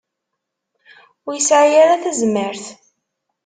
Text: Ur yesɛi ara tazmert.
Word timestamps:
Ur 1.27 1.33
yesɛi 1.35 1.75
ara 1.83 2.01
tazmert. 2.03 2.65